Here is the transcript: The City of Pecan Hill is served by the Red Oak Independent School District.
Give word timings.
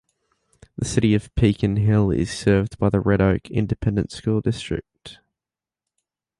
The 0.77 0.85
City 0.85 1.13
of 1.13 1.29
Pecan 1.35 1.75
Hill 1.75 2.09
is 2.09 2.31
served 2.31 2.79
by 2.79 2.89
the 2.89 2.99
Red 2.99 3.21
Oak 3.21 3.51
Independent 3.51 4.11
School 4.11 4.41
District. 4.41 5.19